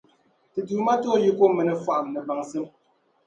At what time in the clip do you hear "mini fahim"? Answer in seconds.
1.55-2.07